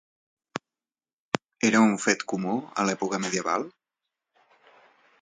[1.69, 3.71] Era un fet comú a l'època medieval?